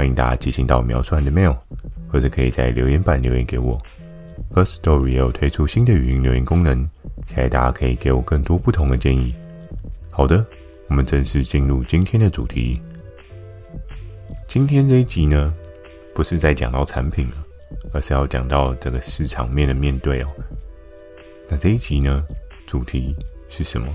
[0.00, 1.54] 欢迎大家寄信到描述栏的 mail，
[2.08, 3.78] 或者可以在留言板留言给我。
[4.50, 6.88] First Story 也有推出新的语音留言功能，
[7.28, 9.34] 期待大家可以给我更多不同的建议。
[10.10, 10.42] 好的，
[10.88, 12.80] 我们正式进入今天的主题。
[14.48, 15.52] 今天这一集呢，
[16.14, 17.34] 不是在讲到产品了，
[17.92, 20.28] 而是要讲到这个市场面的面对哦。
[21.46, 22.24] 那这一集呢，
[22.66, 23.14] 主题
[23.48, 23.94] 是什么？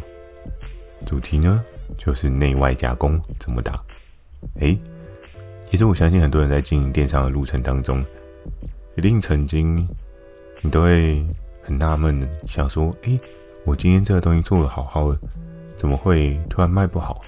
[1.03, 1.65] 主题呢，
[1.97, 3.83] 就是内外夹攻怎么打？
[4.59, 4.77] 诶，
[5.75, 8.01] 其实我相信很多人在经营电商的路程当中，
[8.95, 9.85] 一定曾经
[10.61, 11.21] 你都会
[11.61, 12.17] 很纳闷
[12.47, 13.19] 想说：诶，
[13.65, 15.19] 我今天这个东西做的好好的，
[15.75, 17.19] 怎么会突然卖不好？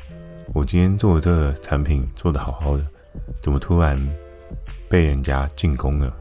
[0.53, 2.85] 我今天做的这个产品做的好好的，
[3.41, 4.01] 怎么突然
[4.87, 6.15] 被人家进攻了？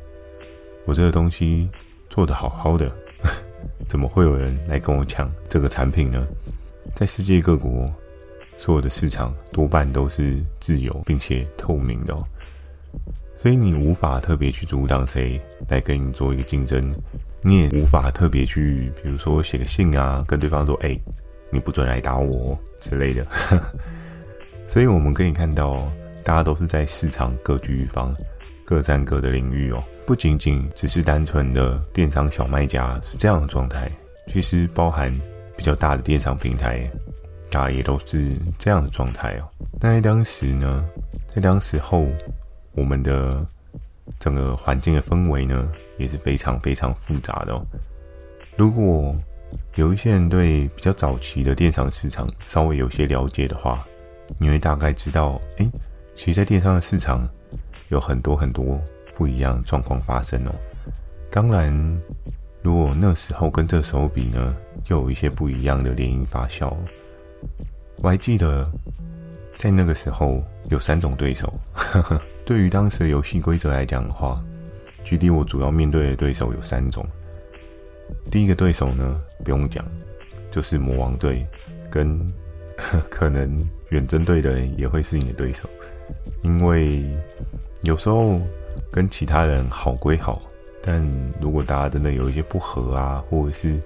[0.85, 1.71] 我这个东西
[2.11, 2.91] 做的好好的。
[3.87, 6.27] 怎么会有人来跟我抢这个产品呢？
[6.93, 7.87] 在世界各国，
[8.57, 12.25] 所有的市场多半都是自由并且透明的哦，
[13.41, 16.83] 所以你无法特别去阻挡谁来跟你做一个竞争，
[17.43, 20.99] 你也无法特别去，比如说写个信啊，跟对方说：“哎，
[21.51, 23.27] 你不准来打我之类的。
[24.67, 25.91] ”所以我们可以看到，
[26.25, 28.15] 大家都是在市场各据一方。
[28.69, 33.89] 各占各的领域哦，不仅仅只是单纯的电商小卖家是这样的状态，
[34.27, 35.15] 其实包含
[35.57, 36.91] 比较大的电商平台，
[37.61, 39.49] 家也都是这样的状态哦。
[39.81, 40.85] 那在当时呢，
[41.29, 42.07] 在当时候，
[42.73, 43.47] 我们的
[44.19, 47.65] 整个环境的氛围呢，也是非常非常复杂的哦。
[48.57, 49.15] 如果
[49.75, 53.87] 有一些人对比较早期的电商市场稍微有些了解的话，
[54.39, 55.71] 你会大概知道，诶，
[56.15, 57.29] 其实，在电商的市场。
[57.89, 58.81] 有很多很多
[59.15, 60.51] 不一样的状况发生哦。
[61.31, 62.03] 当然，
[62.61, 64.57] 如果那时候跟这时候比呢，
[64.89, 66.69] 又有一些不一样的联姻发酵。
[67.97, 68.65] 我还记得，
[69.59, 71.53] 在那个时候有三种对手。
[72.45, 74.41] 对于当时的游戏规则来讲的话
[75.03, 77.05] 距离我主要面对的对手有三种。
[78.31, 79.85] 第一个对手呢，不用讲，
[80.51, 81.47] 就是魔王队，
[81.91, 82.21] 跟
[83.11, 85.69] 可能远征队的人也会是你的对手，
[86.43, 87.05] 因为。
[87.83, 88.41] 有时候
[88.91, 90.43] 跟其他人好归好，
[90.83, 91.07] 但
[91.41, 93.79] 如果大家真的有一些不合啊，或者是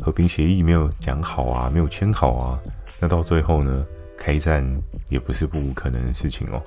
[0.00, 2.60] 和平协议没有讲好啊，没有签好啊，
[2.98, 4.64] 那到最后呢，开战
[5.08, 6.62] 也不是不可能的事情哦。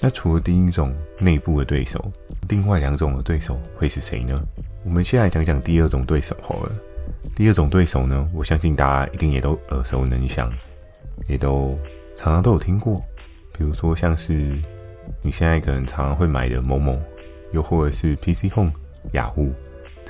[0.00, 2.04] 那除了第一种内部的对手，
[2.48, 4.40] 另外两种的对手会是谁呢？
[4.84, 6.72] 我们先来讲讲第二种对手好了。
[7.34, 10.48] 第二种对手呢，我相信大家一定也都耳熟能详，
[11.26, 11.78] 也都
[12.16, 13.02] 常常都有听过，
[13.56, 14.60] 比如说像是。
[15.20, 16.98] 你现在可能常常会买的某某，
[17.52, 18.72] 又或者是 PC Home、
[19.12, 19.52] 雅虎，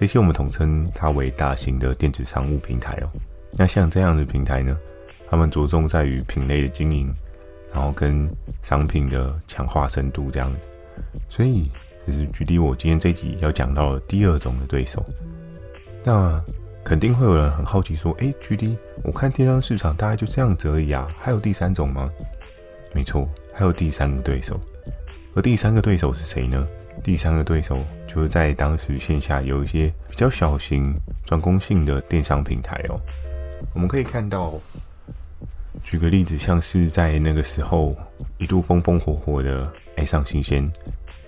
[0.04, 3.08] 这些我们统称它为大型的电子商务平台哦。
[3.54, 4.78] 那像这样的平台呢，
[5.30, 7.10] 他们着重在于品类的经营，
[7.72, 10.58] 然后跟商品的强化深度这样子。
[11.30, 11.70] 所以，
[12.06, 15.02] 这是距离我今天这集要讲到的第二种的对手。
[16.02, 16.38] 那
[16.84, 22.10] 肯定会有人很好奇说：“诶，GD，我看电商市场大概就这样子而已啊，还有第三种吗？”
[22.94, 24.60] 没错，还有第三个对手。
[25.34, 26.66] 而第三个对手是谁呢？
[27.04, 32.98] 第三个对手就是在当时线下有一些比较小型、专攻性的电商平台哦。
[33.74, 34.54] 我们可以看到，
[35.82, 37.94] 举个例子，像是在那个时候
[38.38, 40.66] 一度风风火火的爱上新鲜，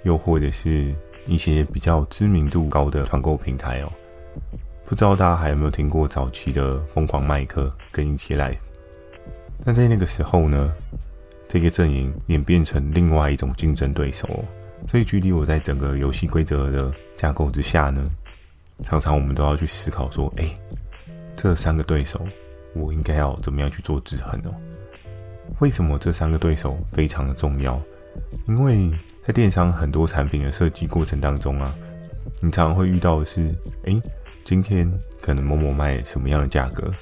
[0.03, 0.95] 又或者是
[1.27, 3.93] 一些比较知名度高的团购平台哦。
[4.87, 8.57] 不知道大家还有没有听过早期的疯狂麦克跟一起来？
[9.63, 10.73] 但在那个时候呢？
[11.49, 14.45] 这个阵营演变成另外一种竞争对手哦，
[14.89, 18.09] 所以距离我在整个游戏规则的架构之下呢，
[18.83, 20.45] 常常我们都要去思考说，哎，
[21.35, 22.27] 这三个对手
[22.75, 24.55] 我应该要怎么样去做制衡哦？
[25.61, 27.81] 为什么这三个对手非常的重要？
[28.47, 28.91] 因为
[29.23, 31.75] 在电商很多产品的设计过程当中啊，
[32.41, 33.55] 你常常会遇到的是，
[33.85, 33.97] 哎，
[34.45, 34.91] 今天
[35.21, 36.93] 可能某某卖什么样的价格，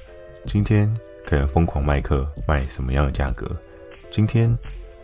[0.45, 0.91] 今天
[1.25, 3.49] 可能疯狂卖客卖什么样的价格。
[4.11, 4.55] 今天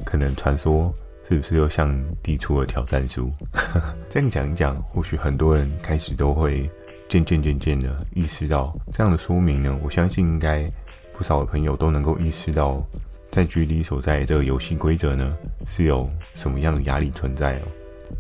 [0.06, 0.94] 可能传说
[1.31, 3.31] 是不是又像递出了挑战书？
[4.12, 6.69] 这样讲一讲，或许很多人开始都会
[7.07, 10.69] 渐渐渐渐的意识到，这样的说明呢，我相信应该
[11.13, 12.86] 不少的朋友都能够意识到，
[13.30, 17.62] 在 GD 所在这个游戏规则呢，是有什么样的压力存在哦。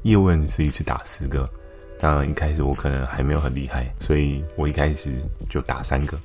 [0.03, 1.49] 叶问是一次打十个，
[1.99, 5.13] 当然一开始我可能还没有很厉害，所以我一开始
[5.49, 6.17] 就打三个。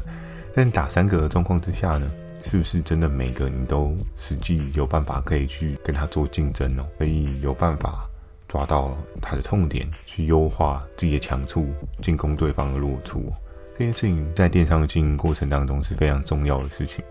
[0.54, 2.10] 但打三个的状况之下呢，
[2.46, 6.86] 是不是真的每个你都实际有办法可以去跟他做竞争哦？
[6.96, 8.08] 可以有办法
[8.46, 11.66] 抓到他的痛点，去优化自己的强处，
[12.00, 13.32] 进攻对方的弱处。
[13.72, 17.04] 这件事情在电商的经营过程当中是非常重要的事情。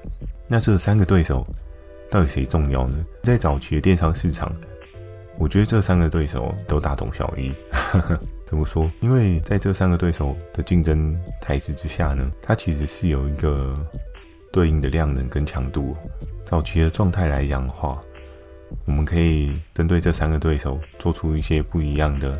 [0.47, 1.45] 那这三个对手
[2.09, 3.05] 到底谁重要呢？
[3.21, 4.49] 在早期的电商市场，
[5.37, 7.51] 我觉得这三个对手都大同小异。
[8.47, 8.89] 怎么说？
[9.01, 13.75] 因为在这三个对手的竞争态势之下呢，它其实是有一个
[14.55, 15.93] 对应的量能跟强度。
[16.45, 18.01] 早期的状态来讲的话，
[18.85, 22.39] 我们可以针对这三个对手做出一些不一样的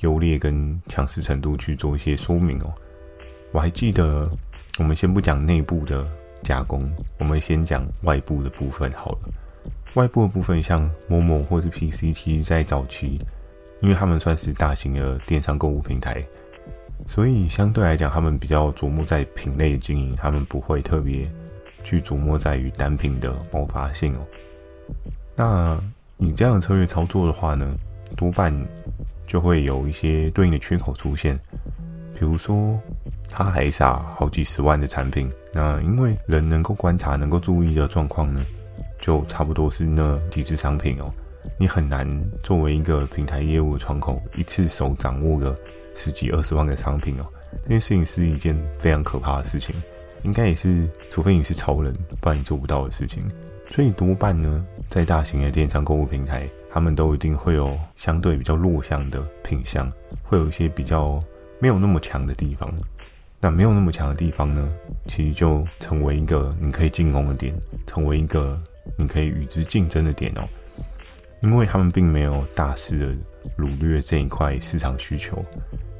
[0.00, 2.72] 优劣跟强势程度去做一些说明哦。
[3.52, 4.26] 我还记得，
[4.78, 6.08] 我们先不讲内部的
[6.42, 9.18] 加工，我们先讲外部的部分好了。
[9.96, 13.20] 外部的部分，像某某或是 PC，其实在早期，
[13.82, 16.24] 因为他们算是大型的电商购物平台，
[17.06, 21.30] 所以相对来讲，他们比较琢磨在品类经营，他们不会特别
[21.82, 24.26] 去琢磨在于单品的爆发性哦。
[25.36, 25.80] 那
[26.16, 27.74] 你这样的策略操作的话呢，
[28.16, 28.54] 多半
[29.26, 31.38] 就会有一些对应的缺口出现。
[32.12, 32.78] 比如说，
[33.30, 38.44] 他还撒好几十万的产品，那因为人能够观察、能够注意的状况呢，
[39.00, 41.10] 就差不多是那几只商品哦。
[41.58, 42.06] 你很难
[42.42, 45.56] 作为一个平台业务的窗口，一次手掌握个
[45.94, 47.24] 十几二十万个商品哦。
[47.62, 49.74] 这件事情是一件非常可怕的事情，
[50.22, 53.22] 应该也是，除非你是超人，不然你做不到的事情。
[53.70, 59.90] 所以多半呢，在大型的电商购物平台，他们都一定会有相对比较弱项的品相，
[60.22, 61.20] 会有一些比较。
[61.62, 62.72] 没有那么强的地方，
[63.38, 64.66] 那没有那么强的地方呢，
[65.04, 67.54] 其实就成为一个你可以进攻的点，
[67.86, 68.58] 成为一个
[68.96, 70.48] 你可以与之竞争的点哦。
[71.42, 73.14] 因为他们并没有大肆的
[73.58, 75.44] 掳掠这一块市场需求，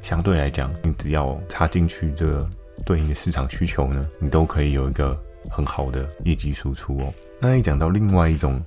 [0.01, 2.49] 相对来讲，你只要插进去这
[2.85, 5.19] 对应的市场需求呢，你都可以有一个
[5.50, 7.12] 很好的业绩输出哦。
[7.41, 8.62] 那一讲到另外一种，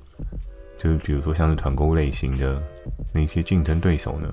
[0.78, 2.62] 就是比如说像是团购类型的
[3.14, 4.28] 那些竞争对手呢，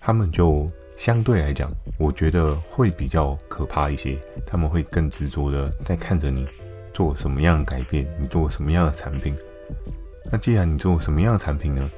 [0.00, 0.70] 他们就。
[0.96, 1.68] 相对来讲，
[1.98, 4.16] 我觉得会比较可怕一些。
[4.46, 6.46] 他们会更执着的在看着你
[6.92, 9.34] 做什么样的改变，你做什么样的产品。
[10.30, 11.90] 那既然你做什么样的产品呢？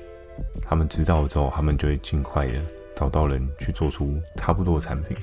[0.63, 2.55] 他们知道了之后，他们就会尽快的
[2.95, 5.15] 找到人去做出差不多的产品。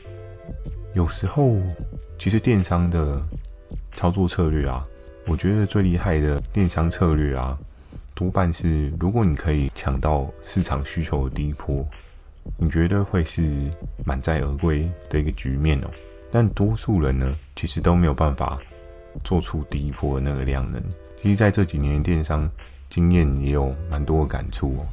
[0.93, 1.57] 有时候，
[2.17, 3.21] 其实电商的
[3.91, 4.85] 操作策略啊，
[5.25, 7.57] 我觉得最厉害的电商策略啊，
[8.13, 11.85] 多半是如果你可以抢到市场需求的第一波。
[12.57, 13.71] 你觉得会是
[14.05, 15.89] 满载而归的一个局面哦，
[16.29, 18.59] 但多数人呢，其实都没有办法
[19.23, 20.83] 做出第一波的那个量能。
[21.21, 22.51] 其实，在这几年电商
[22.89, 24.85] 经验也有蛮多的感触哦。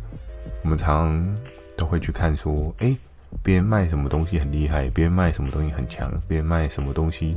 [0.63, 1.37] 我们常常
[1.77, 2.97] 都会去看说，哎，
[3.43, 7.37] 别人卖什么东西很厉害，别人卖什么东西很强，别人卖什么东西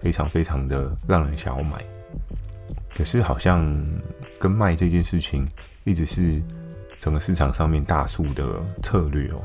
[0.00, 1.76] 非常非常的让人想要买。
[2.94, 3.64] 可是，好像
[4.38, 5.46] 跟卖这件事情
[5.84, 6.42] 一直是。
[7.00, 9.42] 整个市场上面大数的策略哦，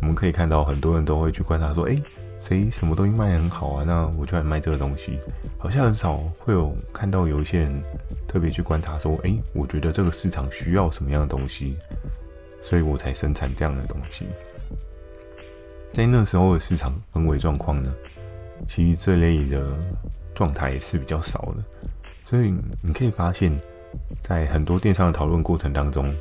[0.00, 1.94] 我们可以看到很多人都会去观察说，诶，
[2.40, 3.84] 谁什么东西卖得很好啊？
[3.86, 5.16] 那我就来卖这个东西。
[5.58, 7.80] 好像很少会有看到有一些人
[8.26, 11.76] 特别去观察说，诶，我觉得这个市场需要什么样的东西，
[12.60, 14.26] 所以我才生产这样的东西。
[15.92, 17.94] 在那时候的市场氛围状况呢，
[18.66, 19.76] 其实这类的
[20.34, 21.64] 状态也是比较少的。
[22.24, 23.52] 所以你可以发现，
[24.22, 26.14] 在很多电商的讨论过程当中。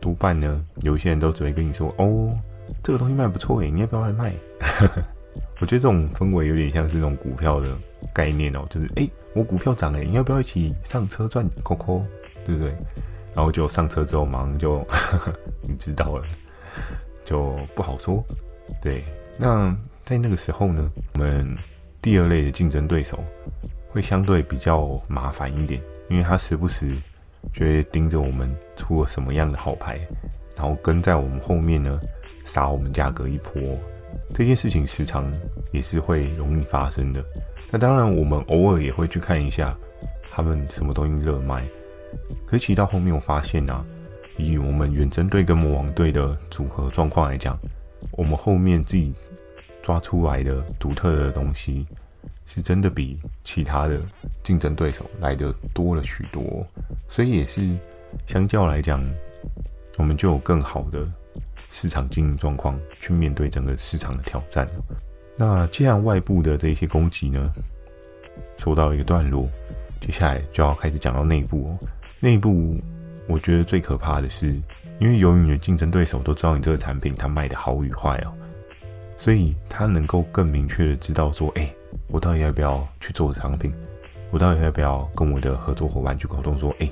[0.00, 2.32] 多半呢，有一些人都只会跟你说：“哦，
[2.84, 4.32] 这个东西卖不错诶，你要不要来卖？”
[5.60, 7.76] 我觉得这种氛围有点像是那种股票的
[8.14, 12.04] 概念哦，就是哎，我股票涨诶，你要不要一起上车赚扣扣？
[12.46, 12.70] 对不对？
[13.34, 14.86] 然后就上车之后，马上就
[15.66, 16.24] 你知道了，
[17.24, 18.24] 就不好说。
[18.80, 19.04] 对，
[19.36, 21.56] 那在那个时候呢，我们
[22.00, 23.22] 第二类的竞争对手
[23.90, 26.96] 会相对比较麻烦一点，因为他时不时。
[27.52, 29.96] 就会盯着我们出了什么样的好牌，
[30.56, 31.98] 然后跟在我们后面呢，
[32.44, 33.78] 杀我们价格一波。
[34.34, 35.32] 这件事情时常
[35.70, 37.24] 也是会容易发生的。
[37.70, 39.74] 那当然，我们偶尔也会去看一下
[40.32, 41.64] 他们什么东西热卖。
[42.44, 43.84] 可是，其实到后面我发现啊，
[44.36, 47.56] 以我们远征队跟魔王队的组合状况来讲，
[48.12, 49.12] 我们后面自己
[49.82, 51.86] 抓出来的独特的东西。
[52.50, 54.00] 是真的比其他的
[54.42, 56.66] 竞争对手来的多了许多，
[57.06, 57.76] 所以也是
[58.26, 59.06] 相较来讲，
[59.98, 61.06] 我们就有更好的
[61.68, 64.66] 市场经营状况去面对整个市场的挑战。
[65.36, 67.52] 那既然外部的这些攻击呢，
[68.56, 69.46] 说到一个段落，
[70.00, 71.88] 接下来就要开始讲到内部哦。
[72.18, 72.80] 内部
[73.26, 74.58] 我觉得最可怕的是
[74.98, 78.32] 因为由于你的竞争对手都知道你这个产品它卖的好与坏哦，
[79.16, 81.68] 所以他能够更明确的知道说，哎，
[82.08, 83.72] 我到底要不要去做商品？
[84.30, 86.90] 我到底要不要跟我的合作伙伴去沟通说，哎，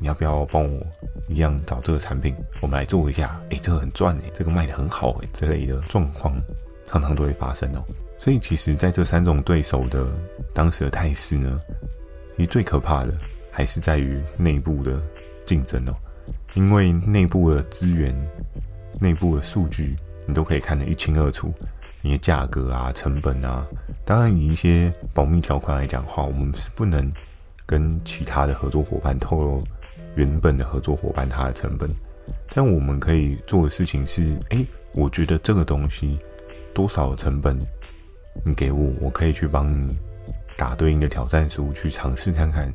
[0.00, 0.80] 你要不要帮我
[1.28, 3.40] 一样找这个产品，我们来做一下？
[3.50, 6.34] 哎，这个很赚哎，这个卖的很好哎，之类的状况
[6.86, 7.84] 常常都会发生哦。
[8.18, 10.06] 所以其实在这三种对手的
[10.52, 11.60] 当时的态势呢，
[12.36, 13.12] 其实最可怕的
[13.50, 15.00] 还是在于内部的
[15.44, 15.94] 竞争哦。
[16.54, 18.14] 因为内部的资源、
[19.00, 19.94] 内部的数据，
[20.26, 21.52] 你都可以看得一清二楚。
[22.00, 23.66] 你的价格啊、成本啊，
[24.04, 27.10] 当然以一些保密条款来讲的话，我们是不能
[27.64, 29.64] 跟其他的合作伙伴透露
[30.14, 31.90] 原本的合作伙伴他的成本。
[32.54, 36.18] 但我们可以做的事情是：哎，我觉得这个东西
[36.74, 37.58] 多少成本，
[38.44, 39.96] 你给我，我可以去帮你
[40.56, 42.72] 打对应的挑战书，去尝试看看，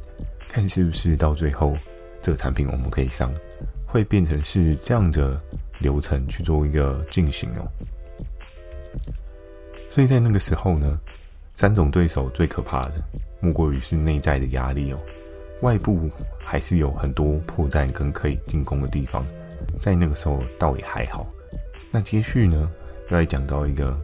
[0.47, 1.77] 看是不是到最后
[2.19, 3.31] 这个产品我们可以上。
[3.91, 5.41] 会变成是这样的
[5.79, 7.65] 流程去做一个进行哦，
[9.89, 10.99] 所以在那个时候呢，
[11.55, 12.93] 三种对手最可怕的
[13.41, 14.99] 莫过于是内在的压力哦，
[15.63, 19.25] 外部还是有很多破绽跟可以进攻的地方，
[19.81, 21.25] 在那个时候倒也还好。
[21.89, 22.69] 那接续呢，
[23.09, 23.97] 要来讲到一个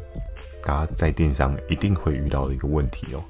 [0.64, 3.22] 大家在电商一定会遇到的一个问题哦，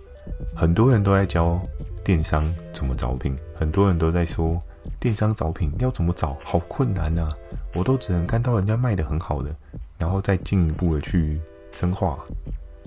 [0.56, 1.62] 很多人都在教
[2.02, 4.58] 电商怎么招聘，很多人都在说。
[5.06, 6.36] 电商找品要怎么找？
[6.44, 7.30] 好困难啊！
[7.76, 9.56] 我都只能看到人家卖的很好的，
[10.00, 11.40] 然后再进一步的去
[11.72, 12.18] 深化，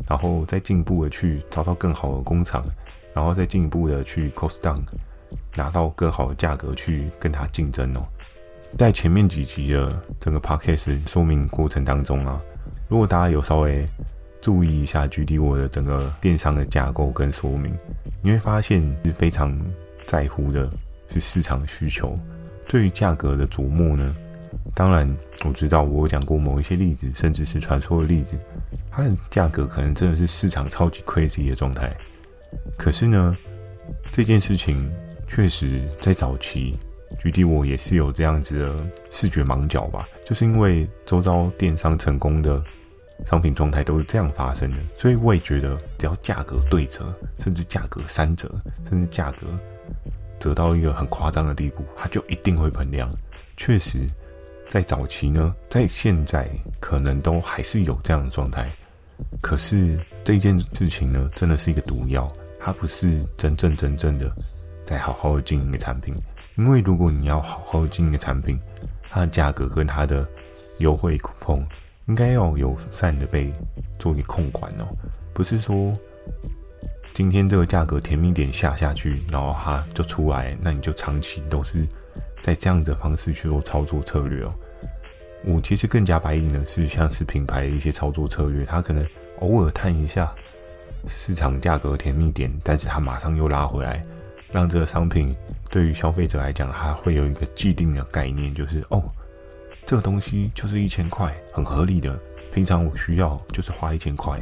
[0.09, 2.67] 然后再进一步的去找到更好的工厂，
[3.15, 4.81] 然后再进一步的去 cost down，
[5.55, 8.03] 拿到更好的价格去跟他竞争哦。
[8.77, 12.43] 在前面几集的整个 podcast 说明过程当中啊，
[12.89, 13.89] 如果大家有稍微
[14.41, 17.73] 注意一下 GD 我的整个电商的架构跟说明，
[18.21, 19.57] 你会发现是非常
[20.05, 20.69] 在乎的。
[21.09, 22.19] 是市场需求，
[22.69, 24.15] 对于价格的琢磨呢？
[24.75, 25.13] 当然，
[25.45, 28.37] 我知道我讲过某一些例子，甚至是传说的例子，
[28.91, 31.97] 它的价格可能真的是市场超级 crazy 的状态。
[32.77, 33.37] 可是呢，
[34.13, 34.89] 这件事情
[35.27, 36.79] 确实在早期
[37.19, 42.63] ，GD 我也是有这样子的视觉盲角吧，就是因为周遭电商成功的
[43.27, 48.49] 商品状态都是这样发生的，所以我也觉得只要价格对折，甚至价格三折，
[48.89, 49.47] 甚至价格。
[50.39, 53.13] 折到一个很夸张的地步，它就一定会喷量。
[53.57, 54.07] 确实，
[54.69, 58.71] 在早期呢，在现在可能都还是有这样的状态。
[59.41, 62.31] 可是这件事情呢，真的是一个毒药，
[62.61, 64.33] 它不是真正真正的
[64.85, 66.15] 在好好的经营一个产品。
[66.57, 68.59] 因为如果你要好好经营一个产品，
[69.09, 70.27] 它的价格跟它的
[70.79, 71.65] 优惠 coupon
[72.07, 73.53] 应该要友善的被
[73.99, 74.87] 做你控管哦，
[75.33, 75.93] 不是说。
[77.19, 81.85] 今天这个价格甜蜜点下下去，然后它就出来，那你就长期都是
[82.41, 84.55] 在这样的方式去做操作策略哦。
[85.45, 89.05] 我其实更加白银的是像是品牌的一些操作策略，它可能
[89.41, 90.33] 偶尔探一下
[91.09, 94.01] 市场价格甜蜜点，但是它马上又拉回来，
[94.53, 95.35] 让这个商品
[95.71, 99.03] 对于消费者来讲，它会有一个既定的概念，就是哦，
[99.85, 102.17] 这个东西就是一千块，很合理的，
[102.53, 104.41] 平常我需要就是花一千块，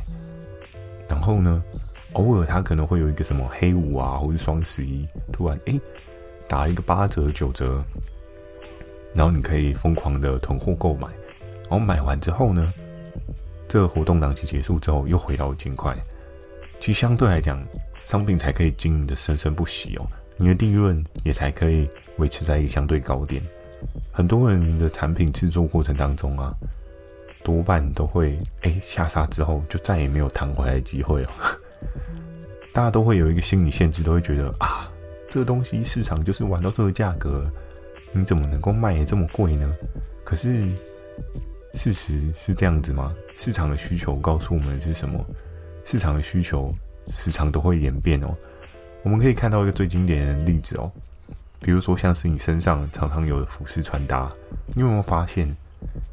[1.08, 1.64] 然后呢，
[2.16, 5.78] 偶尔他可能会有一个什么黑五啊，或者双十一，突然诶
[6.48, 7.84] 打一个八折九折，
[9.14, 11.08] 然后你可以疯狂的囤货购买，
[11.68, 12.72] 然后买完之后呢，
[13.68, 15.94] 这个活动档期结束之后又回到一千块，
[16.80, 17.62] 其实相对来讲，
[18.04, 20.06] 商品才可以经营的生生不息哦，
[20.38, 23.42] 你的利润也才可以维持在一个相对高点。
[24.10, 26.54] 很多人的产品制作过程当中啊，
[27.44, 31.28] 多半都会诶下杀之后就再也没有弹回来的机会哦。
[32.76, 34.92] 大家都会有一个心理限制，都会觉得啊，
[35.30, 37.50] 这个东西市场就是玩到这个价格，
[38.12, 39.74] 你怎么能够卖得这么贵呢？
[40.22, 40.68] 可是
[41.72, 43.14] 事实是这样子吗？
[43.34, 45.24] 市场的需求告诉我们是什么？
[45.86, 46.70] 市场的需求
[47.08, 48.36] 时常都会演变哦。
[49.04, 50.92] 我们可以看到一个最经典的例子哦，
[51.60, 54.28] 比如说像是你身上常常有的服饰穿搭，
[54.74, 55.50] 你有没有发现，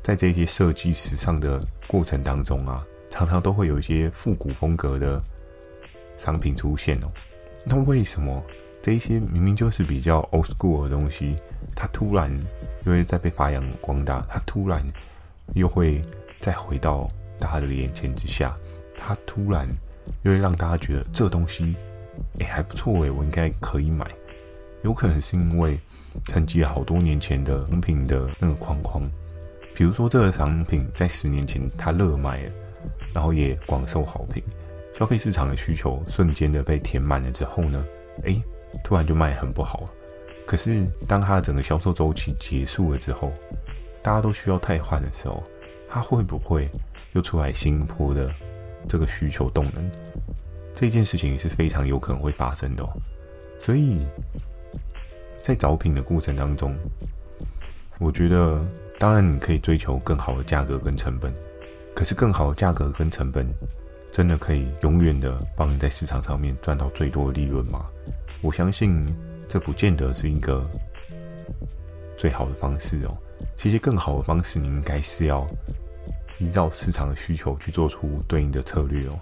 [0.01, 5.21] 在这些设计时尚的过程当中啊，常常都会有一些复古风格的。
[6.17, 7.11] 商品出现哦，
[7.65, 8.43] 那为什么
[8.81, 11.35] 这一些明明就是比较 old school 的东西，
[11.75, 12.31] 它突然
[12.85, 14.25] 又会再被发扬光大？
[14.29, 14.85] 它突然
[15.53, 16.01] 又会
[16.39, 18.55] 再回到大家的眼前之下？
[18.97, 19.67] 它突然
[20.23, 21.75] 又会让大家觉得这东西
[22.39, 24.05] 哎、还不错哎，我应该可以买。
[24.83, 25.79] 有可能是因为
[26.25, 29.01] 沉积了好多年前的商品的那个框框，
[29.73, 32.51] 比如说这个商品在十年前它热卖了，
[33.13, 34.43] 然后也广受好评。
[34.93, 37.83] 消费市场的需求瞬间的被填满了之后呢，
[38.23, 38.41] 诶，
[38.83, 39.89] 突然就卖很不好了。
[40.45, 43.31] 可是当它的整个销售周期结束了之后，
[44.01, 45.43] 大家都需要汰换的时候，
[45.89, 46.69] 它会不会
[47.13, 48.29] 又出来新一波的
[48.87, 49.91] 这个需求动能？
[50.75, 52.89] 这件事情是非常有可能会发生的哦。
[53.59, 54.05] 所以
[55.41, 56.75] 在找品的过程当中，
[57.99, 58.63] 我觉得
[58.99, 61.33] 当然你可以追求更好的价格跟成本，
[61.95, 63.47] 可是更好的价格跟成本
[64.13, 67.83] 真的可以永远的帮你在市场上面赚到最多的利润吗？
[68.41, 69.03] 我相信
[69.49, 70.63] 这不见得是一个
[72.15, 73.17] 最好的方式哦。
[73.57, 75.47] 其实更好的方式，你应该是要
[76.37, 79.19] 依照市场的需求去做出对应的策略哦。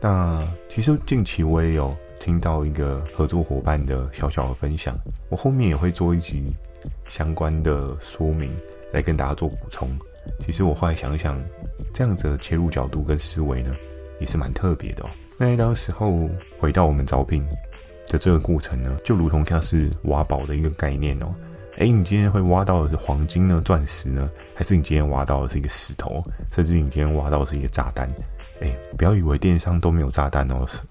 [0.00, 6.50] 那其实近期我也有听到一个合作伙伴的小小的分享，我后面也会做一集
[7.10, 8.50] 相关的说明
[8.90, 9.86] 来跟大家做补充。
[10.40, 11.38] 其实我后来想一想，
[11.92, 13.74] 这样子的切入角度跟思维呢，
[14.20, 15.10] 也是蛮特别的哦。
[15.38, 16.28] 那当时候
[16.58, 17.44] 回到我们招聘。
[18.10, 21.34] 的这个过程呢，就如同像是挖宝的一个概念哦。
[21.78, 26.20] 诶，你今天会挖到的是黄金呢、钻石呢，还是你今天挖到的是一个石头，
[26.52, 28.06] 甚至你今天挖到的是一个炸弹？
[28.60, 30.82] 诶，不要以为电商都没有炸弹哦，是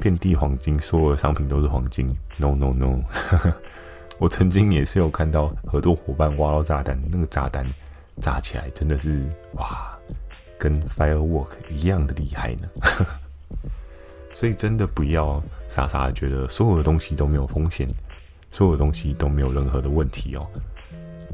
[0.00, 2.16] 遍地黄金，所有的商品都是黄金。
[2.36, 3.00] No No No，
[4.18, 7.66] 我曾经也是有看到合作伙伴挖到炸弹，那个炸弹
[8.20, 9.91] 炸起来真的是哇，
[10.62, 12.68] 跟 firework 一样的厉害呢。
[14.32, 17.88] 所以真的不要傻傻的觉得所有的东西都没有风险，
[18.48, 20.46] 所有的东西都没有任何的问题哦。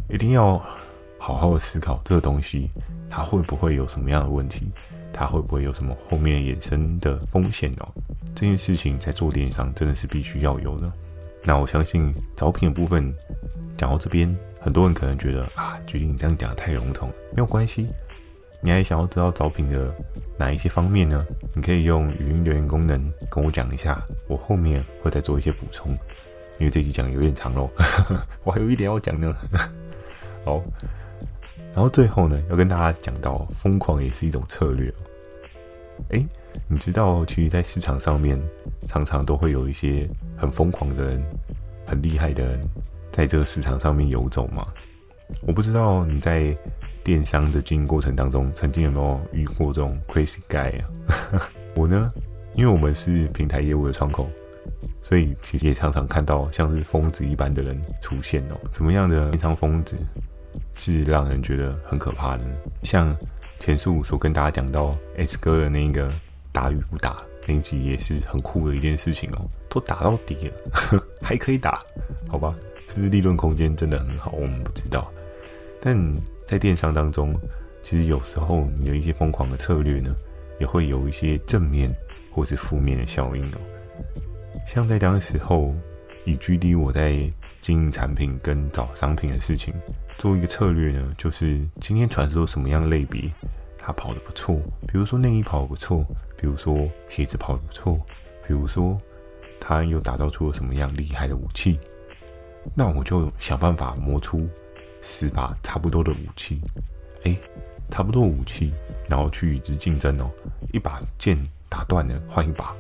[0.09, 0.57] 一定要
[1.19, 2.71] 好好的思考这个东西，
[3.11, 4.71] 它会不会有什么样的问题？
[5.13, 7.89] 它会不会有什么后面衍生的风险哦？
[8.35, 10.91] 这件事情在做电商真的是必须要有的。
[11.45, 13.15] 那我相信招聘的部分
[13.77, 17.89] 讲到这边，很多人可能觉得啊，决定你这样讲太笼统，没有关系。
[18.61, 19.95] 你还想要知道招聘的
[20.37, 21.25] 哪一些方面呢？
[21.55, 25.97] 你可以用语音留言功能跟我讲一下，我后面会再做一些补充。
[26.59, 27.71] 因为这集讲有点长喽，
[28.43, 29.33] 我还有一点要讲呢。
[30.45, 30.61] 好，
[31.73, 34.93] 然后最后呢，要跟大家讲到，疯狂也是一种策略。
[36.09, 36.27] 诶，
[36.67, 38.41] 你知道，其实，在市场上面，
[38.89, 41.23] 常常都会有一些很疯狂的人，
[41.87, 42.61] 很厉害的人，
[43.13, 44.67] 在这个市场上面游走吗？
[45.47, 46.57] 我不知道你在。
[47.09, 50.89] 电商的经营过程当中，曾经有没有遇过这种 crazy guy 啊？
[51.75, 52.13] 我呢，
[52.55, 54.29] 因为我们是平台业务的窗口，
[55.01, 58.61] 所以其实也常常看到像是疯子一般的人出现哦。
[58.73, 59.97] 什么样的电商疯子
[60.75, 62.55] 是让人觉得很可怕的呢？
[62.83, 63.17] 像
[63.59, 66.13] 前述所跟大家讲到 S 哥的那个
[66.53, 67.17] 打与不打
[67.47, 69.49] 那一集，也是很酷的一件事情哦。
[69.71, 71.81] 都打到底了， 还可以打，
[72.29, 72.55] 好吧？
[72.87, 74.31] 是不是利润空间真的很好？
[74.33, 75.11] 我们不知道，
[75.81, 76.15] 但。
[76.49, 77.39] 在电商当中，
[77.83, 80.17] 其实有时候你的一些疯狂的策略呢，
[80.59, 81.95] 也会有一些正面
[82.33, 83.59] 或是负面的效应哦。
[84.67, 85.75] 像在当时候，
[86.25, 87.31] 以 GD 我在
[87.61, 89.75] 经营产品跟找商品的事情，
[90.17, 93.31] 做一个策略呢，就是今天传说什么样类别，
[93.77, 94.57] 它跑得不错，
[94.87, 96.03] 比如说内衣跑得不错，
[96.39, 98.01] 比如说鞋子跑得不错，
[98.47, 98.97] 比如说
[99.61, 101.79] 它又打造出了什么样厉害的武器，
[102.75, 104.49] 那我就想办法磨出。
[105.11, 106.61] 十把差不多的武器，
[107.25, 107.35] 哎，
[107.91, 108.75] 差不多武器，
[109.09, 110.31] 然后去与之竞争哦。
[110.71, 112.77] 一把剑打断了，换一把；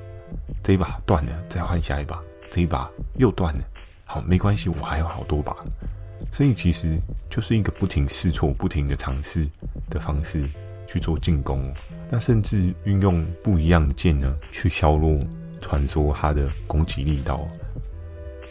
[0.63, 2.19] 这一把断了，再换下一把；
[2.51, 3.61] 这一把又断了，
[4.05, 5.57] 好，没关系，我还有好多把。
[6.31, 6.99] 所以其实
[7.31, 9.49] 就是一个不停试错、不停的尝试
[9.89, 10.47] 的方式
[10.87, 11.73] 去做进攻。
[12.11, 15.19] 那甚至运用不一样的剑呢，去削弱
[15.63, 17.49] 传说它的攻击力道。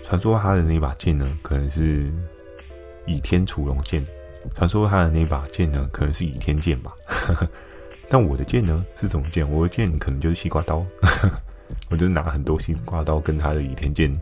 [0.02, 2.12] 传说它的那把剑呢，可能是。
[3.08, 4.06] 倚天屠龙剑，
[4.54, 6.94] 传说他的那把剑呢，可能是倚天剑吧。
[8.10, 9.50] 但我的剑呢是什么剑？
[9.50, 10.86] 我的剑可能就是西瓜刀。
[11.90, 14.14] 我就拿很多西瓜刀跟他的倚天剑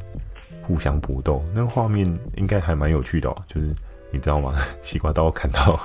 [0.64, 2.06] 互相搏斗，那个画面
[2.38, 3.44] 应该还蛮有趣的哦。
[3.48, 3.68] 就是
[4.12, 4.56] 你知道吗？
[4.82, 5.80] 西瓜刀砍到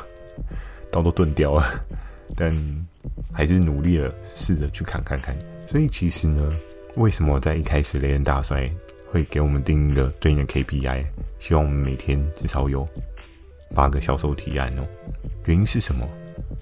[0.91, 1.67] 刀都钝掉了，
[2.35, 2.55] 但
[3.33, 5.37] 还是努力的试着去砍看看。
[5.67, 6.57] 所以其实呢，
[6.97, 8.71] 为什么在一开始雷人大帅
[9.11, 11.05] 会给我们定一个对应的 KPI？
[11.39, 12.89] 希望我们每天至少有
[13.75, 14.87] 八个销售提案哦。
[15.47, 16.09] 原因是什么？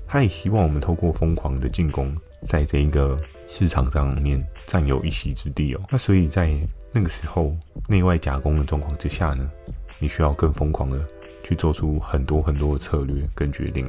[0.06, 5.80] 他也希望我们透过疯狂的进攻，在这一个市场上面占有一席之地哦。
[5.90, 6.50] 那所以在
[6.90, 7.54] 那个时候
[7.88, 9.50] 内外夹攻的状况之下呢，
[9.98, 11.06] 你需要更疯狂的
[11.42, 13.86] 去做出很多很多的策略跟决定。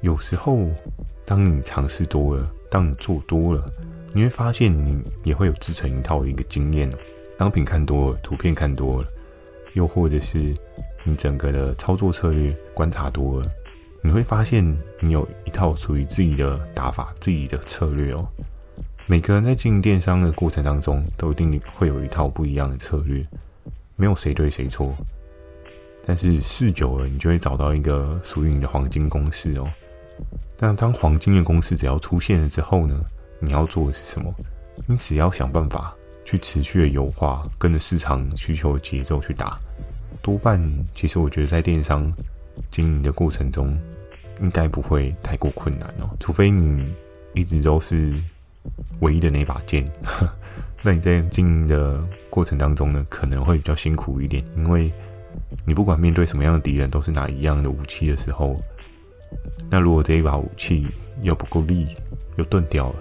[0.00, 0.68] 有时候，
[1.24, 3.64] 当你尝试多了，当你做多了，
[4.12, 6.98] 你会发现你也会有自成一套的一个经验哦。
[7.38, 9.08] 商品看多了，图片看多了。
[9.74, 10.52] 又或者是
[11.04, 13.46] 你整个的操作策略观察多了，
[14.02, 14.64] 你会发现
[15.00, 18.26] 你有一套属于自己的打法、自己的策略哦。
[19.06, 23.24] 每个人在经营电商的过程当中，都一定会有一套不一样的策略，
[23.94, 24.92] 没有谁对谁错。
[26.04, 29.70] 但是试久了，你就会找到一个属于你的黄金公式哦。
[30.58, 33.00] 那当黄金的公式只要出现了之后呢，
[33.38, 34.34] 你要做的是什么？
[34.86, 35.94] 你只要想办法
[36.28, 39.58] 去持续的优化，跟着市场需求节奏去打。
[40.20, 40.62] 多半
[40.92, 42.12] 其实我觉得在电商
[42.70, 43.74] 经营的过程中，
[44.42, 46.94] 应该不会太过困难哦，除非你
[47.32, 48.12] 一直都是
[49.00, 49.90] 唯一的那把剑。
[50.84, 54.92] 那你在经营的过程当中呢，可能会比较辛苦一点，因为
[55.64, 58.60] 你不管面对什么样的敌人，都是拿一样的武器的时候，
[59.70, 60.86] 那如果这一把武器
[61.22, 61.96] 又不够力，
[62.36, 62.96] 又钝掉了，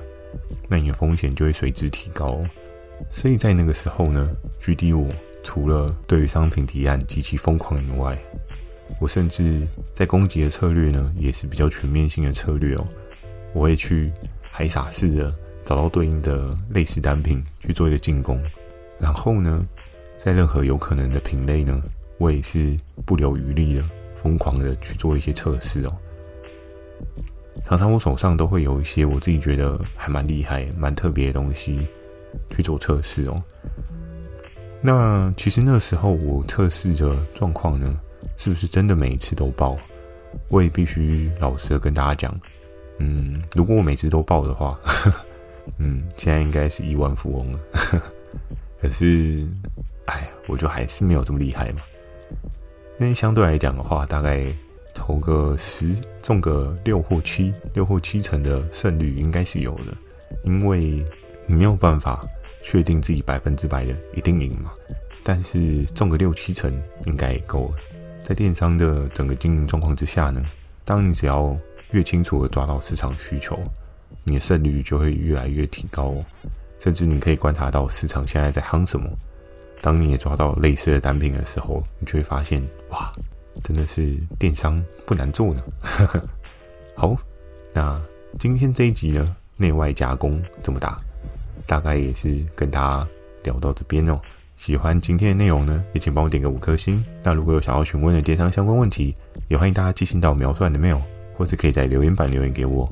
[0.69, 2.41] 那你的风险就会随之提高。
[3.11, 4.29] 所以在那个时候呢
[4.61, 5.07] ，GD 我
[5.43, 8.17] 除了对于商品提案极其疯狂以外，
[8.99, 12.87] 我甚至在攻击的策略呢，也是比较全面性的策略哦。
[13.53, 14.11] 我会去
[14.51, 15.33] 海撒式的
[15.65, 18.41] 找到对应的类似单品去做一个进攻，
[18.99, 19.65] 然后呢，
[20.17, 21.81] 在任何有可能的品类呢，
[22.17, 23.83] 我也是不留余力的
[24.15, 25.97] 疯狂的去做一些测试哦。
[27.65, 31.87] 常常我手上都会有一些我自己觉得还蛮厉害、蛮特别的东西
[32.49, 33.41] 去做测试哦。
[34.81, 37.99] 那其实那时候我测试的状况呢，
[38.37, 39.77] 是不是真的每一次都爆？
[40.49, 42.39] 我也必须老实的跟大家讲，
[42.99, 45.25] 嗯，如果我每次都爆的话，呵 呵
[45.79, 47.59] 嗯，现在应该是亿万富翁了。
[47.71, 48.03] 呵 呵
[48.79, 49.47] 可是，
[50.05, 51.81] 哎，我就还是没有这么厉害嘛。
[52.99, 54.45] 因为相对来讲的话，大概
[54.93, 59.97] 投个十中个六或七，六或七成的胜率应该是有的，
[60.43, 61.03] 因为
[61.47, 62.23] 你没有办法
[62.61, 64.71] 确定自己百分之百的一定赢嘛。
[65.23, 66.71] 但是中个六七成
[67.05, 67.77] 应该也够了。
[68.21, 70.43] 在电商的整个经营状况之下呢，
[70.85, 71.57] 当你只要
[71.91, 73.57] 越清楚的抓到市场需求，
[74.25, 76.25] 你的胜率就会越来越提高哦。
[76.79, 79.09] 甚至你可以观察到市场现在在夯什么。
[79.81, 83.11] 当你也抓到类似的单品的时候，你就会发现，哇，
[83.63, 85.63] 真的是电商不难做呢。
[86.95, 87.15] 好，
[87.73, 88.01] 那
[88.39, 90.99] 今天这一集呢，内外夹攻怎么打？
[91.67, 93.07] 大概也是跟大家
[93.43, 94.19] 聊到这边哦。
[94.55, 97.03] 喜欢今天的内容呢，也请帮我点个五颗星。
[97.21, 99.13] 那如果有想要询问的电商相关问题，
[99.49, 100.99] 也欢迎大家寄信到描述栏的 mail，
[101.35, 102.91] 或是可以在留言板留言给我。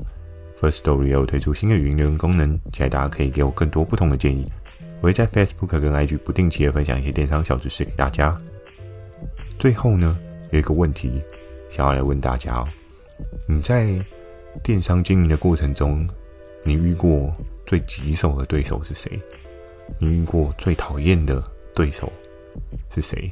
[0.60, 4.46] First Story 有推出新的语音留言功能，期待大家可以给我更多不同的建议。
[5.00, 8.36] 我会在 Facebook 跟 IG 不定期的分享一些电商小知识给大家。
[9.58, 10.16] 最后呢，
[10.50, 11.20] 有一个问题
[11.68, 12.68] 想要来问大家哦：
[13.48, 13.98] 你在
[14.62, 16.08] 电商经营的过程中，
[16.66, 17.32] 你遇过
[17.64, 19.20] 最棘手的对手是谁？
[20.00, 21.40] 你遇过最讨厌的
[21.72, 22.12] 对手
[22.90, 23.30] 是谁？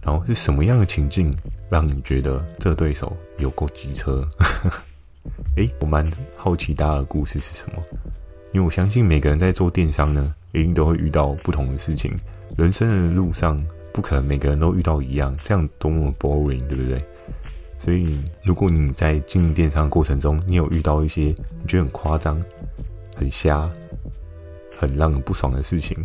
[0.00, 1.30] 然后是什么样的情境
[1.68, 4.26] 让你觉得这对手有够机车？
[5.56, 7.82] 诶，我蛮好奇大家的故事是什么，
[8.54, 12.10] 因为我相信每个人在做电商呢，一定都会遇到不同的事情。
[12.56, 17.04] 人生的路上不可能每个人都遇到一样，这样多么 boring，对不对？
[17.82, 22.40] 所以如果你在经营电商的过程中，你有遇到一些你觉得很夸张、
[23.16, 23.70] 很瞎。
[24.78, 25.96] 很让人不爽的事情，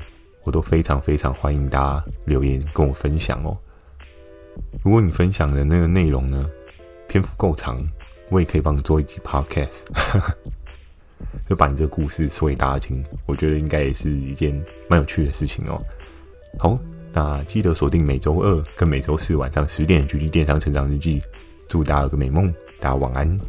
[0.44, 3.58] 我都非常非常欢迎大家留言跟我分享哦。
[4.84, 6.48] 如果你分享的那个内容呢，
[7.08, 7.84] 篇幅够长，
[8.30, 9.82] 我也可以帮你做一集 podcast，
[11.50, 13.04] 就把你这个故事说给大家听。
[13.26, 15.82] 我觉得应该也是一件蛮有趣的事情哦。
[16.60, 16.78] 好，
[17.12, 21.20] 那记得锁定每周二跟每周四晚上十点的《GD 电商成长日记》，
[21.68, 23.40] 祝大家有个美梦大家晚安。